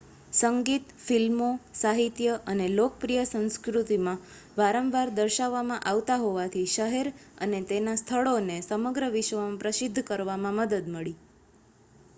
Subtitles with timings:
[0.33, 1.49] સંગીત ફિલ્મો
[1.75, 4.23] સાહિત્ય અને લોકપ્રિય સંસ્કૃતિમાં
[4.57, 7.13] વારંવાર દર્શાવવામાં આવતા હોવાથી શહેર
[7.41, 11.17] અને તેના સ્થળોને સમગ્ર વિશ્વમાં પ્રસિદ્ધ કરવામાં મદદ મળી